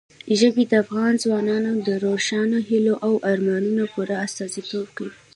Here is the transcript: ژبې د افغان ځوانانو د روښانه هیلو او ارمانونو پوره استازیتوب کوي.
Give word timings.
ژبې 0.39 0.63
د 0.67 0.73
افغان 0.83 1.13
ځوانانو 1.23 1.71
د 1.87 1.89
روښانه 2.05 2.59
هیلو 2.69 2.93
او 3.07 3.13
ارمانونو 3.31 3.83
پوره 3.93 4.15
استازیتوب 4.25 4.87
کوي. 4.97 5.13